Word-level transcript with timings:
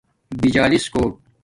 بجالس 0.41 0.85
کوٹ 0.93 1.11